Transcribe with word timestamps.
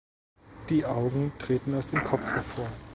Die 0.71 0.83
Augen 0.83 1.31
treten 1.37 1.75
aus 1.75 1.85
dem 1.85 2.03
Kopf 2.03 2.25
hervor. 2.33 2.65